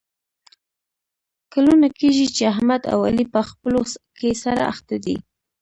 [1.53, 3.81] کلونه کېږي چې احمد او علي په خپلو
[4.19, 5.15] کې سره اخته دي.